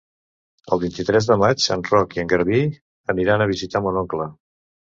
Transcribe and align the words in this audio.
El 0.77 0.79
vint-i-tres 0.83 1.27
de 1.31 1.37
maig 1.43 1.67
en 1.77 1.85
Roc 1.89 2.17
i 2.19 2.23
en 2.23 2.31
Garbí 2.33 2.63
aniran 3.15 3.47
a 3.47 3.51
visitar 3.55 3.83
mon 3.89 4.01
oncle. 4.05 4.29